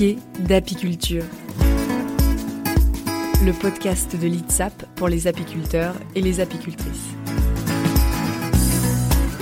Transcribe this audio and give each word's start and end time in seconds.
d'apiculture. 0.00 1.24
Le 3.44 3.52
podcast 3.52 4.16
de 4.16 4.26
l'ITSAP 4.26 4.86
pour 4.96 5.08
les 5.08 5.26
apiculteurs 5.26 5.94
et 6.14 6.22
les 6.22 6.40
apicultrices. 6.40 7.10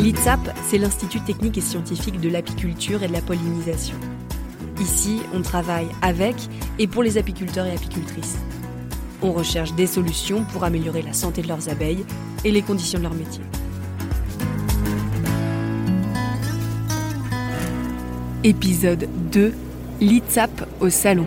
L'ITSAP, 0.00 0.40
c'est 0.68 0.78
l'Institut 0.78 1.20
technique 1.20 1.58
et 1.58 1.60
scientifique 1.60 2.20
de 2.20 2.28
l'apiculture 2.28 3.04
et 3.04 3.08
de 3.08 3.12
la 3.12 3.20
pollinisation. 3.20 3.94
Ici, 4.80 5.20
on 5.32 5.42
travaille 5.42 5.88
avec 6.02 6.34
et 6.80 6.88
pour 6.88 7.04
les 7.04 7.18
apiculteurs 7.18 7.66
et 7.66 7.72
apicultrices. 7.72 8.38
On 9.22 9.32
recherche 9.32 9.74
des 9.74 9.86
solutions 9.86 10.44
pour 10.52 10.64
améliorer 10.64 11.02
la 11.02 11.12
santé 11.12 11.42
de 11.42 11.48
leurs 11.48 11.68
abeilles 11.68 12.04
et 12.44 12.50
les 12.50 12.62
conditions 12.62 12.98
de 12.98 13.04
leur 13.04 13.14
métier. 13.14 13.42
Épisode 18.42 19.08
2 19.30 19.52
L'ITSAP 20.00 20.50
au 20.80 20.90
salon. 20.90 21.26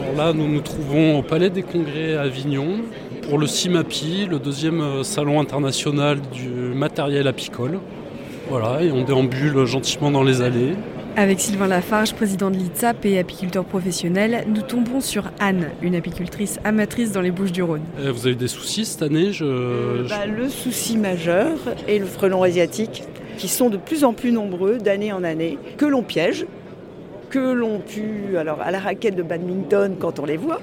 Alors 0.00 0.26
là, 0.26 0.32
nous 0.32 0.48
nous 0.48 0.60
trouvons 0.60 1.18
au 1.18 1.22
Palais 1.22 1.50
des 1.50 1.62
Congrès 1.62 2.14
à 2.14 2.22
Avignon 2.22 2.78
pour 3.28 3.38
le 3.38 3.46
CIMAPI, 3.46 4.26
le 4.30 4.38
deuxième 4.38 4.80
euh, 4.80 5.02
salon 5.02 5.40
international 5.40 6.20
du 6.32 6.48
matériel 6.48 7.26
apicole. 7.26 7.78
Voilà, 8.48 8.82
et 8.82 8.90
on 8.92 9.02
déambule 9.04 9.64
gentiment 9.64 10.10
dans 10.10 10.22
les 10.22 10.42
allées. 10.42 10.74
Avec 11.16 11.40
Sylvain 11.40 11.66
Lafarge, 11.68 12.14
président 12.14 12.50
de 12.50 12.56
l'ITSAP 12.56 13.04
et 13.06 13.18
apiculteur 13.18 13.64
professionnel, 13.64 14.44
nous 14.48 14.62
tombons 14.62 15.00
sur 15.00 15.24
Anne, 15.40 15.68
une 15.82 15.94
apicultrice 15.94 16.58
amatrice 16.64 17.12
dans 17.12 17.20
les 17.20 17.30
Bouches 17.30 17.52
du 17.52 17.62
Rhône. 17.62 17.82
Euh, 18.00 18.12
Vous 18.12 18.26
avez 18.26 18.34
des 18.36 18.48
soucis 18.48 18.84
cette 18.84 19.02
année 19.02 19.32
je, 19.32 19.44
Euh, 19.44 20.04
je- 20.04 20.08
bah, 20.08 20.26
le 20.26 20.48
souci 20.48 20.96
majeur 20.96 21.50
est 21.88 21.98
le 21.98 22.06
frelon 22.06 22.42
asiatique, 22.42 23.02
qui 23.36 23.48
sont 23.48 23.68
de 23.70 23.76
plus 23.76 24.04
en 24.04 24.12
plus 24.14 24.32
nombreux 24.32 24.78
d'année 24.78 25.12
en 25.12 25.22
année, 25.24 25.58
que 25.76 25.84
l'on 25.84 26.02
piège, 26.02 26.46
que 27.32 27.52
l'on 27.52 27.80
tue 27.80 28.36
alors 28.38 28.60
à 28.60 28.70
la 28.70 28.78
raquette 28.78 29.16
de 29.16 29.22
badminton 29.22 29.96
quand 29.98 30.18
on 30.20 30.26
les 30.26 30.36
voit, 30.36 30.60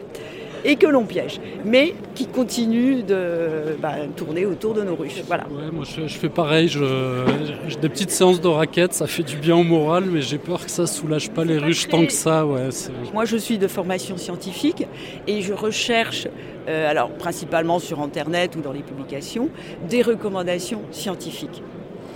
et 0.65 0.75
que 0.75 0.85
l'on 0.87 1.05
piège, 1.05 1.39
mais 1.63 1.93
qui 2.15 2.27
continuent 2.27 3.01
de 3.05 3.77
bah, 3.81 3.93
tourner 4.17 4.45
autour 4.45 4.73
de 4.73 4.81
nos 4.83 4.93
ruches. 4.95 5.23
Voilà. 5.25 5.45
Ouais, 5.49 5.71
moi 5.71 5.85
je, 5.85 6.05
je 6.05 6.17
fais 6.17 6.27
pareil, 6.27 6.67
je- 6.67 7.77
des 7.81 7.87
petites 7.89 8.11
séances 8.11 8.41
de 8.41 8.47
raquettes, 8.49 8.93
ça 8.93 9.07
fait 9.07 9.23
du 9.23 9.37
bien 9.37 9.55
au 9.55 9.63
moral, 9.63 10.03
mais 10.11 10.21
j'ai 10.21 10.37
peur 10.37 10.63
que 10.65 10.69
ça 10.69 10.85
soulage 10.85 11.31
pas 11.31 11.43
les 11.45 11.57
ruches 11.57 11.87
tant 11.87 12.05
que 12.05 12.11
ça. 12.11 12.45
Ouais, 12.45 12.67
Moi, 13.13 13.23
je 13.25 13.37
suis 13.37 13.57
de 13.57 13.67
formation 13.69 14.17
scientifique 14.17 14.85
et 15.27 15.41
je 15.41 15.53
recherche, 15.53 16.27
euh, 16.67 16.91
alors 16.91 17.09
principalement 17.11 17.79
sur 17.79 18.01
Internet 18.01 18.55
ou 18.57 18.61
dans 18.61 18.73
les 18.73 18.83
publications, 18.83 19.47
des 19.89 20.01
recommandations 20.01 20.81
scientifiques. 20.91 21.63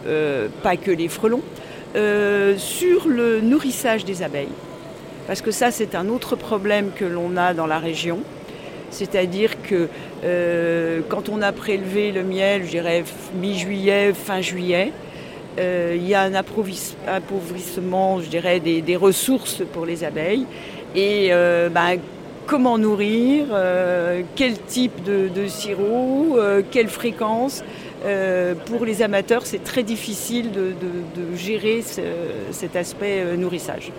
Euh, 0.06 0.50
pas 0.62 0.76
que 0.76 0.92
les 0.92 1.08
frelons, 1.08 1.42
euh, 1.95 2.58
sur 2.58 3.08
le 3.08 3.39
nourrissage 3.39 4.03
des 4.03 4.23
abeilles. 4.23 4.47
Parce 5.27 5.41
que 5.41 5.52
ça, 5.52 5.69
c'est 5.69 5.94
un 5.94 6.09
autre 6.09 6.36
problème 6.36 6.89
que 6.95 7.05
l'on 7.05 7.38
a 7.38 7.53
dans 7.53 7.67
la 7.67 7.77
région. 7.77 8.22
C'est-à-dire 8.89 9.61
que 9.61 9.88
euh, 10.23 11.02
quand 11.08 11.30
on 11.30 11.44
a 11.44 11.52
prélevé 11.52 12.11
le 12.11 12.23
miel, 12.23 12.64
je 12.66 12.71
dirais 12.71 13.03
mi-juillet, 13.39 14.14
fin 14.14 14.41
juillet, 14.41 14.91
euh, 15.59 15.94
il 15.95 16.08
y 16.08 16.16
a 16.16 16.21
un 16.23 16.33
appauvrissement, 16.33 18.19
je 18.21 18.27
dirais, 18.27 18.59
des, 18.59 18.95
ressources 18.95 19.61
pour 19.71 19.86
les 19.86 20.03
abeilles. 20.03 20.47
Et 20.95 21.30
ben, 21.30 21.97
comment 22.47 22.80
nourrir, 22.80 23.45
quel 24.36 24.59
type 24.59 25.03
de, 25.03 25.27
de 25.27 25.47
sirop, 25.47 26.38
quelle 26.71 26.89
fréquence. 26.89 27.64
Euh, 28.06 28.54
pour 28.56 28.86
les 28.86 29.02
amateurs, 29.02 29.46
c'est 29.46 29.64
très 29.64 29.84
difficile 29.84 30.52
de, 30.52 30.73
gérer 31.36 31.82
ce- 31.82 32.02
cet 32.52 32.76
aspect 32.76 33.22
euh, 33.23 33.36
nourrissage. 33.38 33.92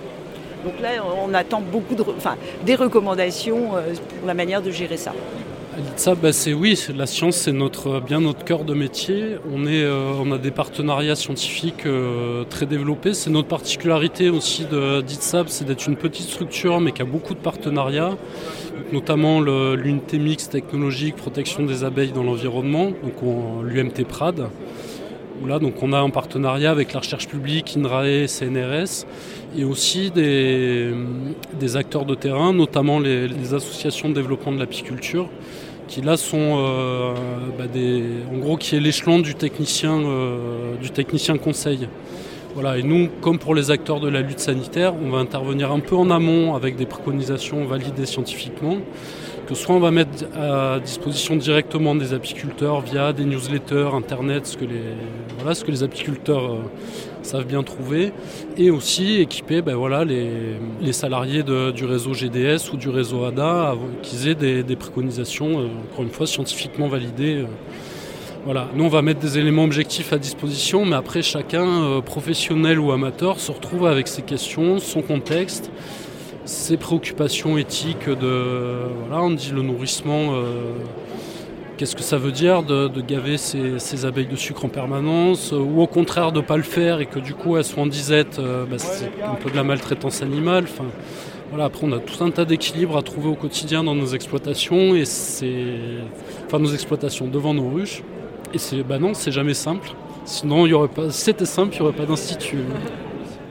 Donc 0.64 0.74
là, 0.80 0.90
on 1.26 1.32
attend 1.34 1.60
beaucoup 1.60 1.94
de, 1.94 2.02
enfin, 2.16 2.36
des 2.64 2.74
recommandations 2.74 3.76
euh, 3.76 3.94
pour 4.18 4.26
la 4.26 4.34
manière 4.34 4.62
de 4.62 4.70
gérer 4.70 4.96
ça. 4.96 5.12
L'ITSA, 5.76 6.14
bah, 6.14 6.32
c'est 6.32 6.52
oui, 6.52 6.78
la 6.96 7.06
science 7.06 7.36
c'est 7.36 7.52
notre, 7.52 8.00
bien 8.00 8.20
notre 8.20 8.44
cœur 8.44 8.64
de 8.64 8.74
métier. 8.74 9.36
On, 9.52 9.66
euh, 9.66 10.32
a 10.32 10.38
des 10.38 10.50
partenariats 10.52 11.16
scientifiques 11.16 11.86
euh, 11.86 12.44
très 12.44 12.66
développés. 12.66 13.12
C'est 13.12 13.30
notre 13.30 13.48
particularité 13.48 14.30
aussi 14.30 14.66
de 14.66 15.00
d'ITSAP, 15.00 15.48
c'est 15.48 15.64
d'être 15.64 15.86
une 15.88 15.96
petite 15.96 16.28
structure 16.28 16.80
mais 16.80 16.92
qui 16.92 17.02
a 17.02 17.04
beaucoup 17.04 17.34
de 17.34 17.40
partenariats, 17.40 18.16
notamment 18.92 19.40
l'unité 19.40 20.18
mixte 20.18 20.52
technologique 20.52 21.16
protection 21.16 21.64
des 21.64 21.82
abeilles 21.82 22.12
dans 22.12 22.22
l'environnement, 22.22 22.86
donc 23.02 23.22
on- 23.22 23.62
l'UMT 23.62 24.04
PRAD. 24.08 24.46
Donc, 25.44 25.82
on 25.82 25.92
a 25.92 25.98
un 25.98 26.10
partenariat 26.10 26.70
avec 26.70 26.94
la 26.94 27.00
recherche 27.00 27.28
publique, 27.28 27.76
INRAE, 27.76 28.26
CNRS, 28.26 29.04
et 29.56 29.64
aussi 29.64 30.10
des, 30.10 31.76
acteurs 31.76 32.06
de 32.06 32.14
terrain, 32.14 32.52
notamment 32.54 32.98
les, 32.98 33.52
associations 33.52 34.08
de 34.08 34.14
développement 34.14 34.52
de 34.52 34.58
l'apiculture, 34.58 35.28
qui 35.86 36.00
là 36.00 36.16
sont 36.16 36.56
euh, 36.58 37.14
bah, 37.58 37.64
en 38.32 38.38
gros 38.38 38.56
qui 38.56 38.74
est 38.74 38.80
l'échelon 38.80 39.18
du 39.18 39.34
technicien, 39.34 39.98
euh, 39.98 40.76
du 40.80 40.90
technicien 40.90 41.36
conseil. 41.36 41.88
Voilà, 42.54 42.78
et 42.78 42.82
nous, 42.82 43.08
comme 43.20 43.38
pour 43.38 43.54
les 43.54 43.70
acteurs 43.70 44.00
de 44.00 44.08
la 44.08 44.22
lutte 44.22 44.40
sanitaire, 44.40 44.94
on 44.94 45.10
va 45.10 45.18
intervenir 45.18 45.72
un 45.72 45.80
peu 45.80 45.96
en 45.96 46.10
amont 46.10 46.54
avec 46.54 46.76
des 46.76 46.86
préconisations 46.86 47.64
validées 47.64 48.06
scientifiquement, 48.06 48.78
que 49.46 49.54
soit 49.54 49.74
on 49.74 49.80
va 49.80 49.90
mettre 49.90 50.24
à 50.36 50.80
disposition 50.80 51.36
directement 51.36 51.94
des 51.94 52.14
apiculteurs 52.14 52.80
via 52.80 53.12
des 53.12 53.24
newsletters, 53.24 53.90
internet, 53.94 54.46
ce 54.46 54.56
que 54.56 54.64
les, 54.64 54.80
voilà, 55.38 55.54
ce 55.54 55.64
que 55.64 55.70
les 55.70 55.82
apiculteurs 55.82 56.52
euh, 56.52 56.58
savent 57.22 57.46
bien 57.46 57.62
trouver, 57.62 58.12
et 58.56 58.70
aussi 58.70 59.20
équiper 59.20 59.62
ben 59.62 59.74
voilà, 59.74 60.04
les, 60.04 60.56
les 60.80 60.92
salariés 60.92 61.42
du 61.42 61.84
réseau 61.84 62.14
GDS 62.14 62.72
ou 62.72 62.76
du 62.76 62.88
réseau 62.88 63.24
ADA, 63.24 63.74
qu'ils 64.02 64.28
aient 64.28 64.34
des, 64.34 64.76
préconisations, 64.76 65.60
euh, 65.60 65.66
encore 65.90 66.04
une 66.04 66.10
fois, 66.10 66.26
scientifiquement 66.26 66.88
validées. 66.88 67.42
euh. 67.42 67.46
Voilà. 68.44 68.68
Nous, 68.74 68.84
on 68.84 68.88
va 68.88 69.00
mettre 69.00 69.20
des 69.20 69.38
éléments 69.38 69.64
objectifs 69.64 70.12
à 70.12 70.18
disposition, 70.18 70.84
mais 70.84 70.96
après, 70.96 71.22
chacun, 71.22 72.02
professionnel 72.04 72.78
ou 72.78 72.92
amateur, 72.92 73.40
se 73.40 73.50
retrouve 73.50 73.86
avec 73.86 74.06
ses 74.06 74.20
questions, 74.20 74.80
son 74.80 75.00
contexte, 75.00 75.70
ses 76.44 76.76
préoccupations 76.76 77.56
éthiques 77.58 78.08
de... 78.08 78.86
Voilà, 79.06 79.22
on 79.22 79.30
dit 79.30 79.50
le 79.54 79.62
nourrissement... 79.62 80.34
euh, 80.34 80.72
Qu'est-ce 81.76 81.96
que 81.96 82.02
ça 82.02 82.18
veut 82.18 82.30
dire 82.30 82.62
de, 82.62 82.86
de 82.86 83.00
gaver 83.00 83.36
ses, 83.36 83.80
ses 83.80 84.06
abeilles 84.06 84.28
de 84.28 84.36
sucre 84.36 84.64
en 84.64 84.68
permanence 84.68 85.50
ou 85.50 85.82
au 85.82 85.88
contraire 85.88 86.30
de 86.30 86.38
ne 86.40 86.44
pas 86.44 86.56
le 86.56 86.62
faire 86.62 87.00
et 87.00 87.06
que 87.06 87.18
du 87.18 87.34
coup 87.34 87.56
elles 87.56 87.64
sont 87.64 87.80
en 87.80 87.86
disette, 87.88 88.38
euh, 88.38 88.64
bah, 88.64 88.78
c'est 88.78 89.10
un 89.24 89.34
peu 89.34 89.50
de 89.50 89.56
la 89.56 89.64
maltraitance 89.64 90.22
animale. 90.22 90.66
Enfin, 90.70 90.84
voilà, 91.50 91.64
après 91.64 91.84
on 91.84 91.90
a 91.90 91.98
tout 91.98 92.22
un 92.22 92.30
tas 92.30 92.44
d'équilibres 92.44 92.96
à 92.96 93.02
trouver 93.02 93.28
au 93.28 93.34
quotidien 93.34 93.82
dans 93.82 93.96
nos 93.96 94.06
exploitations 94.06 94.94
et 94.94 95.04
c'est 95.04 95.64
enfin 96.46 96.60
nos 96.60 96.72
exploitations 96.72 97.26
devant 97.26 97.54
nos 97.54 97.68
ruches. 97.68 98.04
Et 98.52 98.58
c'est 98.58 98.84
bah 98.84 99.00
non, 99.00 99.12
c'est 99.12 99.32
jamais 99.32 99.54
simple. 99.54 99.90
Sinon 100.24 100.66
il 100.66 100.70
y 100.70 100.74
aurait 100.74 100.86
pas 100.86 101.10
si 101.10 101.22
c'était 101.22 101.44
simple, 101.44 101.74
il 101.74 101.80
n'y 101.82 101.88
aurait 101.88 101.96
pas 101.96 102.06
d'institut. 102.06 102.58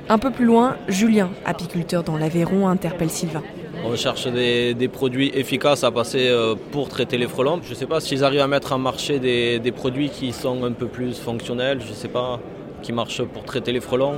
Un 0.10 0.18
peu 0.20 0.32
plus 0.32 0.46
loin, 0.46 0.76
Julien, 0.90 1.30
apiculteur 1.46 2.04
dans 2.04 2.18
l'Aveyron, 2.18 2.68
interpelle 2.68 3.10
Sylvain. 3.10 3.42
On 3.86 3.96
cherche 3.96 4.28
des, 4.28 4.74
des 4.74 4.88
produits 4.88 5.32
efficaces 5.34 5.84
à 5.84 5.92
passer 5.92 6.28
euh, 6.28 6.56
pour 6.72 6.90
traiter 6.90 7.18
les 7.18 7.28
frelons. 7.28 7.60
Je 7.64 7.70
ne 7.72 7.76
sais 7.76 7.86
pas 7.86 8.00
s'ils 8.00 8.24
arrivent 8.24 8.42
à 8.42 8.48
mettre 8.48 8.74
en 8.74 8.78
marché 8.80 9.20
des, 9.20 9.60
des 9.60 9.72
produits 9.72 10.10
qui 10.10 10.32
sont 10.34 10.64
un 10.64 10.72
peu 10.74 10.88
plus 10.88 11.18
fonctionnels, 11.20 11.80
je 11.82 11.90
ne 11.90 11.94
sais 11.96 12.08
pas, 12.10 12.40
qui 12.82 12.92
marchent 12.94 13.24
pour 13.24 13.44
traiter 13.44 13.72
les 13.72 13.80
frelons. 13.80 14.16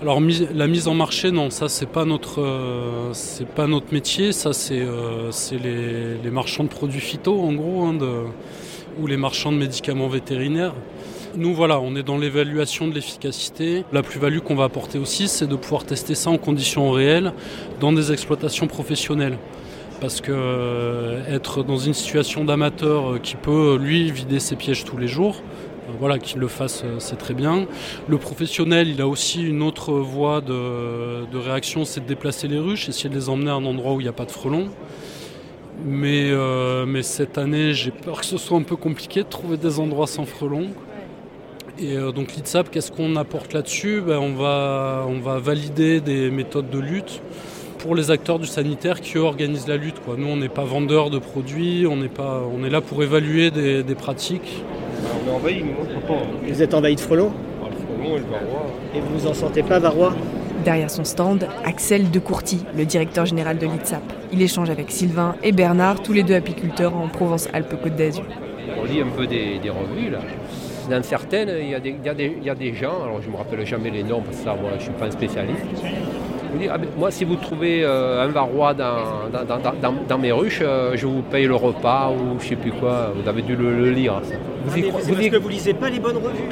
Alors 0.00 0.20
la 0.54 0.66
mise 0.66 0.88
en 0.88 0.94
marché, 0.94 1.30
non, 1.30 1.50
ça 1.50 1.68
c'est 1.68 1.86
pas 1.88 2.04
notre, 2.04 2.40
euh, 2.40 3.10
c'est 3.12 3.46
pas 3.46 3.66
notre 3.68 3.92
métier. 3.92 4.32
Ça 4.32 4.52
c'est, 4.52 4.80
euh, 4.80 5.30
les, 5.52 6.16
les 6.22 6.30
marchands 6.30 6.64
de 6.64 6.68
produits 6.70 7.00
phyto 7.00 7.40
en 7.40 7.52
gros, 7.52 7.84
hein, 7.84 7.94
de- 7.94 8.24
ou 9.00 9.06
les 9.06 9.16
marchands 9.16 9.52
de 9.52 9.58
médicaments 9.58 10.08
vétérinaires. 10.08 10.74
Nous 11.36 11.54
voilà, 11.54 11.80
on 11.80 11.96
est 11.96 12.02
dans 12.02 12.18
l'évaluation 12.18 12.88
de 12.88 12.94
l'efficacité. 12.94 13.84
La 13.92 14.02
plus-value 14.02 14.38
qu'on 14.38 14.54
va 14.54 14.64
apporter 14.64 14.98
aussi, 14.98 15.28
c'est 15.28 15.46
de 15.46 15.56
pouvoir 15.56 15.84
tester 15.84 16.14
ça 16.14 16.30
en 16.30 16.38
conditions 16.38 16.90
réelles 16.90 17.32
dans 17.80 17.92
des 17.92 18.12
exploitations 18.12 18.66
professionnelles. 18.66 19.38
Parce 20.00 20.20
que 20.20 20.32
euh, 20.32 21.22
être 21.28 21.62
dans 21.62 21.78
une 21.78 21.94
situation 21.94 22.44
d'amateur 22.44 23.12
euh, 23.12 23.18
qui 23.18 23.36
peut 23.36 23.78
lui 23.80 24.10
vider 24.10 24.40
ses 24.40 24.56
pièges 24.56 24.84
tous 24.84 24.96
les 24.96 25.06
jours, 25.06 25.36
euh, 25.88 25.92
voilà, 25.98 26.18
qu'il 26.18 26.38
le 26.38 26.48
fasse, 26.48 26.82
euh, 26.84 26.96
c'est 26.98 27.16
très 27.16 27.34
bien. 27.34 27.66
Le 28.08 28.18
professionnel, 28.18 28.88
il 28.88 29.00
a 29.00 29.08
aussi 29.08 29.42
une 29.42 29.62
autre 29.62 29.92
voie 29.94 30.40
de, 30.40 31.36
réaction, 31.36 31.84
c'est 31.84 32.00
de 32.00 32.06
déplacer 32.06 32.48
les 32.48 32.58
ruches, 32.58 32.88
essayer 32.88 33.08
de 33.10 33.14
les 33.14 33.28
emmener 33.28 33.50
à 33.50 33.54
un 33.54 33.64
endroit 33.64 33.94
où 33.94 34.00
il 34.00 34.04
n'y 34.04 34.08
a 34.08 34.12
pas 34.12 34.24
de 34.24 34.30
frelons. 34.30 34.68
Mais, 35.84 36.30
euh, 36.30 36.86
mais 36.86 37.02
cette 37.02 37.38
année, 37.38 37.72
j'ai 37.72 37.90
peur 37.90 38.20
que 38.20 38.26
ce 38.26 38.38
soit 38.38 38.56
un 38.56 38.62
peu 38.62 38.76
compliqué 38.76 39.22
de 39.22 39.28
trouver 39.28 39.56
des 39.56 39.80
endroits 39.80 40.06
sans 40.06 40.26
frelons. 40.26 40.68
Et 41.82 41.96
euh, 41.96 42.12
donc 42.12 42.34
l'ITSAP, 42.36 42.70
qu'est-ce 42.70 42.92
qu'on 42.92 43.16
apporte 43.16 43.52
là-dessus? 43.52 44.02
Ben, 44.06 44.18
on, 44.18 44.34
va, 44.34 45.04
on 45.08 45.18
va 45.18 45.38
valider 45.38 46.00
des 46.00 46.30
méthodes 46.30 46.70
de 46.70 46.78
lutte 46.78 47.20
pour 47.78 47.96
les 47.96 48.12
acteurs 48.12 48.38
du 48.38 48.46
sanitaire 48.46 49.00
qui 49.00 49.18
organisent 49.18 49.66
la 49.66 49.76
lutte. 49.76 49.98
Quoi. 50.04 50.14
Nous, 50.16 50.28
on 50.28 50.36
n'est 50.36 50.48
pas 50.48 50.62
vendeurs 50.62 51.10
de 51.10 51.18
produits, 51.18 51.84
on, 51.90 51.96
n'est 51.96 52.08
pas, 52.08 52.40
on 52.56 52.64
est 52.64 52.70
là 52.70 52.80
pour 52.80 53.02
évaluer 53.02 53.50
des, 53.50 53.82
des 53.82 53.94
pratiques. 53.96 54.62
On 55.24 55.28
est 55.28 55.34
envahi, 55.34 55.64
nous. 55.64 56.52
Vous 56.52 56.62
êtes 56.62 56.74
envahi 56.74 56.94
de 56.94 57.00
frelons? 57.00 57.32
Par 57.60 57.70
le 57.70 57.74
frelon 57.74 58.16
et 58.16 58.20
le 58.20 58.26
varroa. 58.26 58.66
et 58.94 59.00
vous 59.00 59.18
vous 59.18 59.26
en 59.26 59.34
sentez 59.34 59.64
pas 59.64 59.80
varrois 59.80 60.14
Derrière 60.64 60.90
son 60.90 61.02
stand, 61.02 61.48
Axel 61.64 62.12
Decourty, 62.12 62.58
le 62.76 62.84
directeur 62.84 63.26
général 63.26 63.58
de 63.58 63.66
l'ITSAP. 63.66 64.02
Il 64.32 64.40
échange 64.40 64.70
avec 64.70 64.92
Sylvain 64.92 65.34
et 65.42 65.50
Bernard, 65.50 66.00
tous 66.02 66.12
les 66.12 66.22
deux 66.22 66.36
apiculteurs 66.36 66.94
en 66.94 67.08
Provence-Alpes-Côte 67.08 67.96
d'Azur. 67.96 68.24
On 68.80 68.84
lit 68.84 69.00
un 69.00 69.08
peu 69.08 69.26
des, 69.26 69.58
revues 69.68 70.10
là. 70.10 70.20
Dans 70.92 71.02
certaines, 71.02 71.48
il 71.58 71.70
y, 71.70 71.74
a 71.74 71.80
des, 71.80 71.96
il, 72.44 72.54
des, 72.54 72.74
gens, 72.74 73.02
alors 73.02 73.22
je 73.22 73.26
ne 73.28 73.32
me 73.32 73.38
rappelle 73.38 73.64
jamais 73.64 73.88
les 73.88 74.02
noms 74.02 74.20
parce 74.20 74.36
que 74.36 74.44
ça, 74.44 74.54
je 74.72 74.74
ne 74.74 74.78
suis 74.78 74.90
pas 74.90 75.06
un 75.06 75.10
spécialiste. 75.10 75.64
Ah, 76.70 76.76
moi, 76.98 77.10
si 77.10 77.24
vous 77.24 77.36
trouvez 77.36 77.82
euh, 77.82 78.22
un 78.22 78.28
varroa 78.28 78.74
dans, 78.74 80.18
mes 80.18 80.32
ruches, 80.32 80.60
euh, 80.60 80.94
je 80.94 81.06
vous 81.06 81.22
paye 81.22 81.46
le 81.46 81.54
repas 81.54 82.10
ou 82.10 82.38
je 82.40 82.44
ne 82.44 82.48
sais 82.50 82.56
plus 82.56 82.72
quoi. 82.72 83.14
Vous 83.16 83.26
avez 83.26 83.40
dû 83.40 83.56
le, 83.56 83.90
lire. 83.90 84.20
Vous 84.66 84.80
ah, 84.84 84.90
parce 84.92 85.06
que 85.06 85.36
vous 85.38 85.48
lisez 85.48 85.72
pas 85.72 85.88
les 85.88 85.98
bonnes 85.98 86.18
revues. 86.18 86.44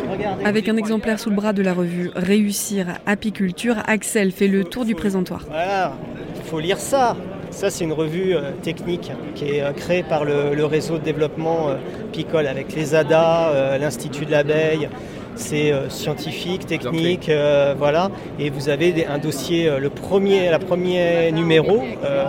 Avec 0.43 0.71
un 0.71 0.79
exemplaire 0.79 1.21
sous 1.21 1.29
le 1.29 1.37
bras 1.37 1.53
de 1.53 1.61
la 1.63 1.75
revue 1.75 2.11
Réussir 2.17 2.87
apiculture, 3.05 3.77
Axel 3.89 4.33
fait 4.33 4.49
le 4.49 4.65
tour 4.65 4.87
du 4.87 4.95
présentoir. 4.95 5.45
Voilà, 5.51 5.93
il 6.35 6.43
faut 6.45 6.61
lire 6.61 6.79
ça. 6.79 7.15
Ça, 7.61 7.69
c'est 7.69 7.85
une 7.85 7.93
revue 7.93 8.35
euh, 8.35 8.53
technique 8.63 9.13
qui 9.35 9.45
est 9.45 9.63
euh, 9.63 9.73
créée 9.73 10.03
par 10.03 10.25
le, 10.25 10.65
réseau 10.65 10.97
de 10.97 11.03
développement 11.03 11.69
euh, 11.69 11.75
Picole 12.11 12.47
avec 12.47 12.75
les 12.75 12.95
ADA, 12.95 13.77
l'Institut 13.79 14.25
de 14.25 14.31
l'abeille. 14.31 14.89
C'est 15.35 15.73
scientifique, 15.91 16.67
technique, 16.67 17.31
voilà. 17.79 18.11
Et 18.39 18.51
vous 18.51 18.69
avez 18.69 19.07
un 19.07 19.19
dossier, 19.19 19.71
le 19.79 19.89
premier, 19.89 20.51
la 20.51 20.59
premier 20.59 21.31
numéro, 21.33 21.83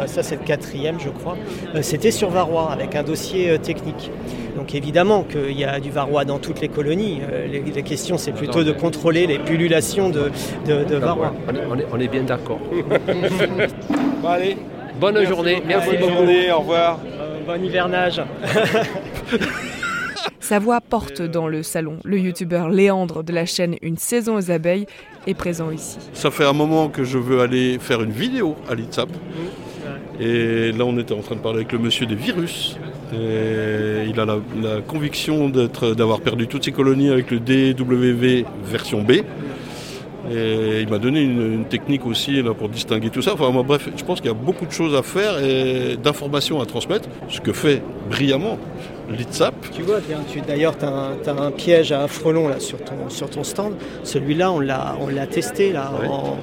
ça 0.06 0.22
c'est 0.24 0.36
le 0.36 0.45
quatrième, 0.45 1.00
je 1.00 1.10
crois. 1.10 1.36
C'était 1.81 2.12
sur 2.12 2.30
Varroa 2.30 2.72
avec 2.72 2.95
un 2.95 3.04
dossier 3.04 3.57
technique. 3.60 4.12
Donc 4.56 4.75
évidemment 4.75 5.24
qu'il 5.24 5.57
y 5.57 5.66
a 5.66 5.80
du 5.80 5.89
varroa 5.89 6.24
dans 6.25 6.38
toutes 6.38 6.62
les 6.62 6.69
colonies. 6.69 7.22
les, 7.51 7.83
questions, 7.83 8.18
c'est 8.18 8.33
plutôt 8.33 8.63
de 8.63 8.72
contrôler 8.72 9.25
les 9.28 9.39
pullulations 9.39 10.10
de, 10.10 10.31
de, 10.68 10.95
varroa. 10.95 11.33
On 11.92 12.00
est, 12.00 12.07
bien 12.07 12.24
d'accord. 12.24 12.60
bon, 14.22 14.28
allez, 14.30 14.56
Bonne 14.99 15.25
journée, 15.25 15.61
merci 15.65 15.89
Bonne 15.91 15.99
beaucoup. 15.99 16.13
Journée, 16.13 16.51
au 16.51 16.59
revoir. 16.59 16.99
Euh, 17.19 17.39
bon 17.45 17.63
hivernage. 17.63 18.21
Sa 20.39 20.59
voix 20.59 20.81
porte 20.81 21.21
dans 21.21 21.47
le 21.47 21.63
salon. 21.63 21.97
Le 22.03 22.19
youtubeur 22.19 22.69
Léandre 22.69 23.23
de 23.23 23.31
la 23.31 23.45
chaîne 23.45 23.75
Une 23.81 23.97
saison 23.97 24.35
aux 24.35 24.51
abeilles 24.51 24.85
est 25.27 25.33
présent 25.33 25.71
ici. 25.71 25.97
Ça 26.13 26.29
fait 26.29 26.45
un 26.45 26.53
moment 26.53 26.89
que 26.89 27.03
je 27.03 27.17
veux 27.17 27.39
aller 27.39 27.79
faire 27.79 28.01
une 28.01 28.11
vidéo 28.11 28.55
à 28.69 28.75
l'ITSAP. 28.75 29.09
Et 30.19 30.71
là, 30.73 30.85
on 30.85 30.97
était 30.99 31.13
en 31.13 31.21
train 31.21 31.35
de 31.35 31.41
parler 31.41 31.59
avec 31.59 31.71
le 31.71 31.79
monsieur 31.79 32.05
des 32.05 32.15
virus. 32.15 32.77
Et 33.13 34.05
il 34.07 34.19
a 34.19 34.25
la, 34.25 34.37
la 34.61 34.81
conviction 34.81 35.49
d'avoir 35.49 36.19
perdu 36.19 36.47
toutes 36.47 36.65
ses 36.65 36.71
colonies 36.71 37.09
avec 37.09 37.31
le 37.31 37.39
DWV 37.39 38.45
version 38.65 39.01
B. 39.01 39.13
Et 40.33 40.81
il 40.81 40.89
m'a 40.89 40.98
donné 40.98 41.22
une, 41.22 41.66
technique 41.66 42.06
aussi 42.06 42.42
là, 42.42 42.54
pour 42.54 42.69
distinguer 42.69 43.10
tout 43.10 43.22
ça. 43.22 43.33
Enfin, 43.33 43.51
bref, 43.63 43.89
je 43.95 44.04
pense 44.04 44.19
qu'il 44.19 44.30
y 44.30 44.33
a 44.33 44.38
beaucoup 44.38 44.66
de 44.66 44.72
choses 44.72 44.95
à 44.95 45.04
faire 45.04 45.44
et 45.44 45.98
d'informations 45.98 46.62
à 46.62 46.66
transmettre, 46.66 47.10
ce 47.30 47.39
que 47.39 47.54
fait 47.54 47.81
brillamment 48.10 48.57
l'ITSAP. 49.12 49.54
Tu 49.74 49.81
vois, 49.81 50.00
d'ailleurs, 50.48 50.78
tu 50.78 50.86
as, 50.86 51.33
un 51.33 51.51
piège 51.51 51.92
à 51.92 52.07
frelon 52.07 52.48
là, 52.48 52.60
sur, 52.60 52.78
ton, 52.80 53.10
sur 53.10 53.30
ton 53.30 53.44
stand. 53.44 53.74
Celui-là, 54.04 54.51
on 54.51 54.60
l'a 54.60 55.28
testé 55.30 55.72
là, 55.72 55.92
en, 56.10 56.38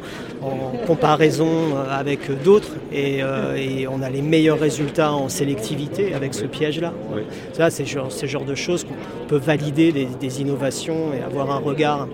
comparaison 0.86 1.48
euh, 1.48 1.90
avec 1.90 2.30
d'autres 2.44 2.70
euh, 2.92 3.56
et, 3.56 3.88
on 3.88 4.02
a 4.02 4.08
les 4.08 4.22
meilleurs 4.22 4.60
résultats 4.60 5.12
en 5.12 5.28
sélectivité 5.28 6.14
avec 6.14 6.32
ce 6.32 6.44
piège-là. 6.44 6.92
Ça, 7.52 7.70
c'est 7.70 7.84
genre, 7.84 8.12
ce 8.12 8.26
genre 8.26 8.44
de 8.44 8.54
choses 8.54 8.84
qu'on 8.84 9.26
peut 9.26 9.36
valider 9.36 9.92
des, 9.92 10.06
des 10.06 10.40
innovations 10.40 11.12
et 11.12 11.22
avoir 11.22 11.50
un 11.50 11.58
regard 11.58 12.06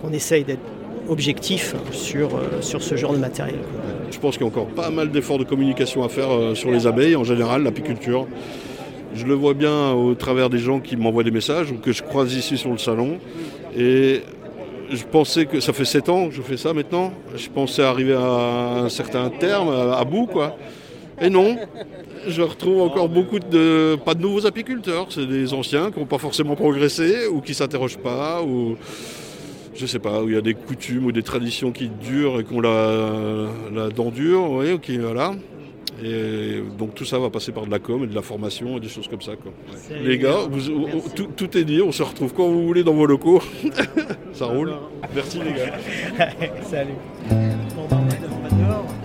qu'on 0.00 0.12
essaye 0.12 0.44
d'être 0.44 0.62
objectif 1.08 1.74
sur, 1.92 2.36
euh, 2.36 2.60
sur 2.60 2.82
ce 2.82 2.96
genre 2.96 3.12
de 3.12 3.18
matériel. 3.18 3.60
Je 4.10 4.18
pense 4.18 4.36
qu'il 4.36 4.42
y 4.42 4.48
a 4.48 4.52
encore 4.52 4.66
pas 4.66 4.90
mal 4.90 5.10
d'efforts 5.10 5.38
de 5.38 5.44
communication 5.44 6.02
à 6.04 6.08
faire 6.08 6.30
euh, 6.30 6.54
sur 6.54 6.70
les 6.70 6.86
abeilles, 6.86 7.16
en 7.16 7.24
général, 7.24 7.62
l'apiculture. 7.62 8.26
Je 9.14 9.24
le 9.24 9.34
vois 9.34 9.54
bien 9.54 9.92
au 9.92 10.14
travers 10.14 10.50
des 10.50 10.58
gens 10.58 10.80
qui 10.80 10.96
m'envoient 10.96 11.24
des 11.24 11.30
messages 11.30 11.70
ou 11.70 11.76
que 11.76 11.92
je 11.92 12.02
croise 12.02 12.34
ici 12.34 12.58
sur 12.58 12.70
le 12.70 12.78
salon. 12.78 13.18
Et 13.76 14.20
je 14.90 15.04
pensais 15.04 15.46
que 15.46 15.60
ça 15.60 15.72
fait 15.72 15.84
7 15.84 16.08
ans 16.08 16.28
que 16.28 16.34
je 16.34 16.42
fais 16.42 16.56
ça 16.56 16.72
maintenant. 16.72 17.12
Je 17.34 17.48
pensais 17.48 17.82
arriver 17.82 18.14
à 18.14 18.82
un 18.84 18.88
certain 18.88 19.30
terme, 19.30 19.70
à, 19.70 20.04
bout, 20.04 20.26
quoi. 20.26 20.56
Et 21.20 21.30
non, 21.30 21.56
je 22.26 22.42
retrouve 22.42 22.82
encore 22.82 23.08
beaucoup 23.08 23.38
de. 23.38 23.96
pas 24.04 24.14
de 24.14 24.20
nouveaux 24.20 24.46
apiculteurs, 24.46 25.06
c'est 25.08 25.26
des 25.26 25.54
anciens 25.54 25.90
qui 25.90 25.98
n'ont 25.98 26.06
pas 26.06 26.18
forcément 26.18 26.56
progressé 26.56 27.26
ou 27.26 27.40
qui 27.40 27.52
ne 27.52 27.56
s'interrogent 27.56 27.98
pas. 27.98 28.42
Ou 28.42 28.76
je 29.78 29.86
sais 29.86 29.98
pas, 29.98 30.22
où 30.22 30.28
il 30.28 30.34
y 30.34 30.38
a 30.38 30.42
des 30.42 30.54
coutumes 30.54 31.06
ou 31.06 31.12
des 31.12 31.22
traditions 31.22 31.72
qui 31.72 31.88
durent 31.88 32.40
et 32.40 32.44
qu'on 32.44 32.60
la, 32.60 33.46
la 33.74 33.88
dent 33.90 34.10
dure, 34.10 34.50
oui, 34.50 34.72
ok, 34.72 34.90
voilà. 35.00 35.32
Et 36.02 36.62
donc 36.78 36.94
tout 36.94 37.06
ça 37.06 37.18
va 37.18 37.30
passer 37.30 37.52
par 37.52 37.64
de 37.64 37.70
la 37.70 37.78
com 37.78 38.04
et 38.04 38.06
de 38.06 38.14
la 38.14 38.20
formation 38.20 38.76
et 38.76 38.80
des 38.80 38.88
choses 38.88 39.08
comme 39.08 39.22
ça. 39.22 39.32
Les 40.02 40.18
gars, 40.18 40.40
tout, 41.36 41.56
est 41.56 41.64
dit, 41.64 41.80
on 41.80 41.92
se 41.92 42.02
retrouve 42.02 42.34
quand 42.34 42.48
vous 42.48 42.66
voulez 42.66 42.84
dans 42.84 42.92
vos 42.92 43.06
locaux. 43.06 43.40
ça 44.32 44.46
roule. 44.46 44.72
Merci 45.14 45.38
les 45.38 45.52
gars. 45.52 46.28
Salut. 46.62 46.92
on 47.30 47.86
va 47.86 47.96
et 48.92 48.95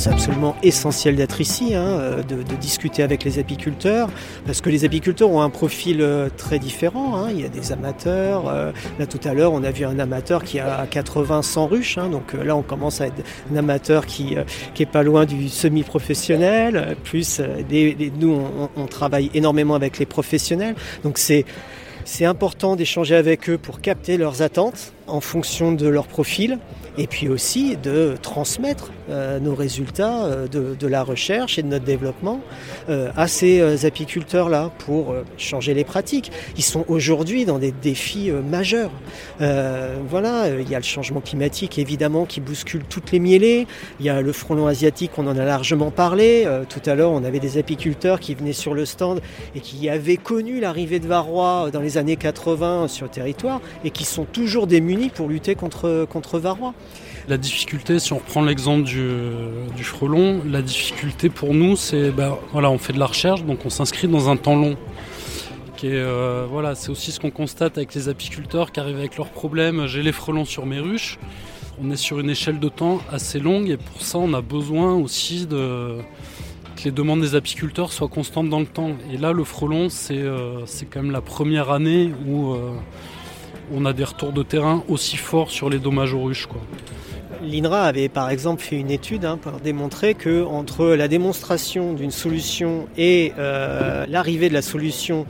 C'est 0.00 0.08
absolument 0.08 0.56
essentiel 0.62 1.14
d'être 1.14 1.42
ici, 1.42 1.74
hein, 1.74 1.84
euh, 1.84 2.22
de, 2.22 2.42
discuter 2.54 3.02
avec 3.02 3.22
les 3.22 3.38
apiculteurs, 3.38 4.08
parce 4.46 4.62
que 4.62 4.70
les 4.70 4.86
apiculteurs 4.86 5.28
ont 5.28 5.42
un 5.42 5.50
profil 5.50 6.00
euh, 6.00 6.30
très 6.34 6.58
différent. 6.58 7.16
Hein. 7.16 7.28
Il 7.32 7.42
y 7.42 7.44
a 7.44 7.50
des 7.50 7.70
amateurs. 7.70 8.48
Euh, 8.48 8.72
là, 8.98 9.04
tout 9.04 9.20
à 9.28 9.34
l'heure, 9.34 9.52
on 9.52 9.62
a 9.62 9.70
vu 9.70 9.84
un 9.84 9.98
amateur 9.98 10.42
qui 10.42 10.58
a 10.58 10.86
80-100 10.86 11.68
ruches. 11.68 11.98
Hein. 11.98 12.08
donc 12.08 12.32
là, 12.32 12.56
on 12.56 12.62
commence 12.62 13.02
à 13.02 13.08
être 13.08 13.22
un 13.52 13.56
amateur 13.56 14.06
qui, 14.06 14.36
qui 14.72 14.84
est 14.84 14.90
pas 14.90 15.02
loin 15.02 15.26
du 15.26 15.50
semi-professionnel. 15.50 16.96
Plus, 17.04 17.42
nous, 18.18 18.40
on, 18.58 18.70
on 18.74 18.86
travaille 18.86 19.30
énormément 19.34 19.74
avec 19.74 19.98
les 19.98 20.06
professionnels. 20.06 20.76
Donc 21.04 21.18
c'est 21.18 21.44
c'est 22.04 22.24
important 22.24 22.76
d'échanger 22.76 23.14
avec 23.14 23.48
eux 23.48 23.58
pour 23.58 23.80
capter 23.80 24.16
leurs 24.16 24.42
attentes 24.42 24.92
en 25.06 25.20
fonction 25.20 25.72
de 25.72 25.88
leur 25.88 26.06
profil 26.06 26.58
et 26.98 27.06
puis 27.06 27.28
aussi 27.28 27.76
de 27.76 28.14
transmettre 28.20 28.90
euh, 29.10 29.40
nos 29.40 29.54
résultats 29.54 30.24
euh, 30.24 30.46
de, 30.48 30.86
la 30.86 31.02
recherche 31.02 31.58
et 31.58 31.62
de 31.62 31.68
notre 31.68 31.84
développement 31.84 32.40
euh, 32.88 33.10
à 33.16 33.28
ces 33.28 33.86
apiculteurs-là 33.86 34.70
pour 34.78 35.14
changer 35.36 35.72
les 35.72 35.84
pratiques. 35.84 36.32
Ils 36.56 36.64
sont 36.64 36.84
aujourd'hui 36.88 37.44
dans 37.44 37.58
des 37.58 37.72
défis 37.72 38.30
majeurs. 38.30 38.90
voilà, 39.38 40.48
il 40.48 40.68
y 40.68 40.74
a 40.74 40.78
le 40.78 40.84
changement 40.84 41.20
climatique 41.20 41.78
évidemment 41.78 42.24
qui 42.24 42.40
bouscule 42.40 42.82
toutes 42.88 43.12
les 43.12 43.18
mielées. 43.18 43.66
Il 44.00 44.06
y 44.06 44.10
a 44.10 44.20
le 44.20 44.32
frelon 44.32 44.66
asiatique, 44.66 45.12
on 45.16 45.26
en 45.26 45.38
a 45.38 45.44
largement 45.44 45.90
parlé. 45.90 46.46
tout 46.68 46.82
à 46.86 46.94
l'heure, 46.94 47.12
on 47.12 47.24
avait 47.24 47.40
des 47.40 47.58
apiculteurs 47.58 48.20
qui 48.20 48.34
venaient 48.34 48.52
sur 48.52 48.74
le 48.74 48.84
stand 48.84 49.20
et 49.54 49.60
qui 49.60 49.88
avaient 49.88 50.16
connu 50.16 50.60
l'arrivée 50.60 50.98
de 50.98 51.06
varroa 51.06 51.70
dans 51.72 51.80
les 51.80 51.89
années 51.96 52.16
80 52.16 52.88
sur 52.88 53.06
le 53.06 53.10
territoire 53.10 53.60
et 53.84 53.90
qui 53.90 54.04
sont 54.04 54.24
toujours 54.24 54.66
démunis 54.66 55.10
pour 55.10 55.28
lutter 55.28 55.54
contre, 55.54 56.06
contre 56.10 56.38
varroa. 56.38 56.74
La 57.28 57.36
difficulté, 57.36 57.98
si 57.98 58.12
on 58.12 58.18
reprend 58.18 58.42
l'exemple 58.42 58.82
du, 58.82 59.08
du, 59.76 59.84
frelon, 59.84 60.40
la 60.50 60.62
difficulté 60.62 61.28
pour 61.28 61.54
nous, 61.54 61.76
c'est 61.76 62.10
ben, 62.10 62.36
voilà, 62.52 62.70
on 62.70 62.78
fait 62.78 62.92
de 62.92 62.98
la 62.98 63.06
recherche, 63.06 63.44
donc 63.44 63.64
on 63.64 63.70
s'inscrit 63.70 64.08
dans 64.08 64.28
un 64.28 64.36
temps 64.36 64.56
long. 64.56 64.76
Euh, 65.84 66.46
voilà, 66.50 66.74
c'est 66.74 66.90
aussi 66.90 67.12
ce 67.12 67.20
qu'on 67.20 67.30
constate 67.30 67.78
avec 67.78 67.94
les 67.94 68.08
apiculteurs 68.08 68.72
qui 68.72 68.80
arrivent 68.80 68.98
avec 68.98 69.16
leurs 69.16 69.30
problèmes. 69.30 69.86
J'ai 69.86 70.02
les 70.02 70.12
frelons 70.12 70.44
sur 70.44 70.66
mes 70.66 70.80
ruches. 70.80 71.18
On 71.82 71.90
est 71.90 71.96
sur 71.96 72.20
une 72.20 72.28
échelle 72.28 72.58
de 72.58 72.68
temps 72.68 73.00
assez 73.10 73.40
longue 73.40 73.70
et 73.70 73.78
pour 73.78 74.02
ça, 74.02 74.18
on 74.18 74.34
a 74.34 74.42
besoin 74.42 74.94
aussi 74.94 75.46
de, 75.46 75.98
les 76.84 76.90
demandes 76.90 77.20
des 77.20 77.34
apiculteurs 77.34 77.92
soient 77.92 78.08
constantes 78.08 78.48
dans 78.48 78.60
le 78.60 78.66
temps. 78.66 78.92
Et 79.12 79.16
là, 79.16 79.32
le 79.32 79.44
frelon, 79.44 79.88
c'est 79.88 80.18
euh, 80.18 80.64
quand 80.90 81.02
même 81.02 81.10
la 81.10 81.20
première 81.20 81.70
année 81.70 82.12
où 82.26 82.52
euh, 82.52 82.72
on 83.72 83.84
a 83.84 83.92
des 83.92 84.04
retours 84.04 84.32
de 84.32 84.42
terrain 84.42 84.82
aussi 84.88 85.16
forts 85.16 85.50
sur 85.50 85.68
les 85.68 85.78
dommages 85.78 86.14
aux 86.14 86.22
ruches. 86.22 86.46
Quoi. 86.46 86.60
L'INRA 87.42 87.82
avait 87.82 88.08
par 88.08 88.30
exemple 88.30 88.62
fait 88.62 88.76
une 88.76 88.90
étude 88.90 89.24
hein, 89.24 89.38
pour 89.38 89.52
démontrer 89.60 90.14
que 90.14 90.44
entre 90.44 90.86
la 90.86 91.08
démonstration 91.08 91.94
d'une 91.94 92.10
solution 92.10 92.86
et 92.98 93.32
euh, 93.38 94.04
l'arrivée 94.08 94.48
de 94.48 94.54
la 94.54 94.62
solution 94.62 95.26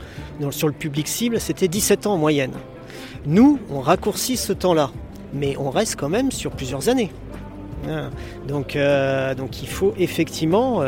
sur 0.51 0.67
le 0.67 0.73
public 0.73 1.07
cible, 1.07 1.39
c'était 1.39 1.67
17 1.67 2.07
ans 2.07 2.13
en 2.13 2.17
moyenne. 2.17 2.51
Nous, 3.25 3.59
on 3.69 3.79
raccourcit 3.79 4.35
ce 4.35 4.51
temps-là, 4.51 4.91
mais 5.33 5.55
on 5.57 5.69
reste 5.69 5.95
quand 5.95 6.09
même 6.09 6.31
sur 6.31 6.51
plusieurs 6.51 6.89
années. 6.89 7.11
Hein. 7.87 8.09
Donc, 8.47 8.77
donc 9.37 9.61
il 9.61 9.67
faut 9.67 9.93
effectivement 9.97 10.83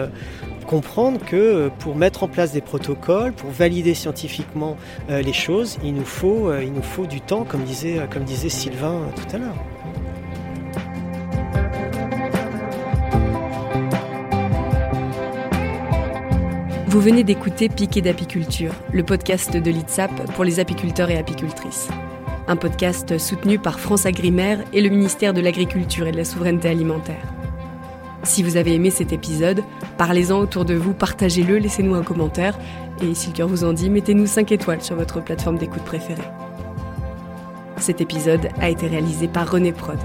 comprendre 0.64 1.20
que 1.26 1.70
pour 1.80 1.96
mettre 1.96 2.24
en 2.24 2.28
place 2.28 2.52
des 2.52 2.62
protocoles, 2.62 3.34
pour 3.34 3.52
valider 3.52 3.94
scientifiquement 3.94 4.78
les 5.10 5.34
choses, 5.34 5.78
il 5.84 5.94
nous 5.94 6.06
faut, 6.06 6.54
il 6.56 6.74
nous 6.74 6.82
faut 6.82 7.06
du 7.06 7.22
temps, 7.22 7.44
comme 7.44 7.64
disait, 7.64 8.00
comme 8.12 8.24
disait 8.24 8.50
Sylvain 8.50 9.02
tout 9.16 9.36
à 9.36 9.40
l'heure. 9.40 9.56
Vous 16.88 17.02
venez 17.02 17.24
d'écouter 17.24 17.70
Piqué 17.70 18.02
d'apiculture, 18.02 18.74
le 18.92 19.04
podcast 19.04 19.58
de 19.58 19.72
l'ITSAP 19.72 20.12
pour 20.34 20.44
les 20.44 20.60
apiculteurs 20.60 21.10
et 21.10 21.18
apicultrices. 21.18 21.90
un 22.48 22.56
podcast 22.56 23.18
soutenu 23.18 23.58
par 23.58 23.80
France 23.80 24.06
Agrimaire 24.06 24.60
et 24.74 24.82
le 24.82 24.90
ministère 24.90 25.34
de 25.34 25.42
l'Agriculture 25.42 26.08
et 26.08 26.12
de 26.12 26.18
la 26.18 26.26
Souveraineté 26.26 26.70
Alimentaire. 26.70 27.43
Si 28.24 28.42
vous 28.42 28.56
avez 28.56 28.74
aimé 28.74 28.90
cet 28.90 29.12
épisode, 29.12 29.64
parlez-en 29.98 30.40
autour 30.40 30.64
de 30.64 30.74
vous, 30.74 30.94
partagez-le, 30.94 31.58
laissez-nous 31.58 31.94
un 31.94 32.04
commentaire 32.04 32.58
et 33.02 33.14
si 33.14 33.28
le 33.28 33.34
cœur 33.34 33.48
vous 33.50 33.66
en 33.66 33.74
dit, 33.74 33.90
mettez-nous 33.90 34.28
5 34.28 34.52
étoiles 34.54 34.82
sur 34.82 34.96
votre 34.96 35.22
plateforme 35.22 35.58
d'écoute 35.58 35.84
préférée. 35.84 36.22
Cet 37.78 38.00
épisode 38.00 38.48
a 38.62 38.70
été 38.70 38.88
réalisé 38.88 39.28
par 39.28 39.52
René 39.52 39.74
Prod. 39.74 40.00